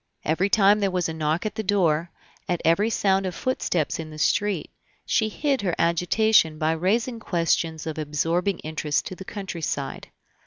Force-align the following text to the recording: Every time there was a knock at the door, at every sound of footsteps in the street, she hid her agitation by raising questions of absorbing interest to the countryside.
Every 0.25 0.49
time 0.49 0.79
there 0.79 0.89
was 0.89 1.07
a 1.07 1.13
knock 1.13 1.45
at 1.45 1.53
the 1.53 1.61
door, 1.61 2.09
at 2.49 2.59
every 2.65 2.89
sound 2.89 3.27
of 3.27 3.35
footsteps 3.35 3.99
in 3.99 4.09
the 4.09 4.17
street, 4.17 4.71
she 5.05 5.29
hid 5.29 5.61
her 5.61 5.75
agitation 5.77 6.57
by 6.57 6.71
raising 6.71 7.19
questions 7.19 7.85
of 7.85 7.99
absorbing 7.99 8.57
interest 8.65 9.05
to 9.05 9.15
the 9.15 9.23
countryside. 9.25 10.07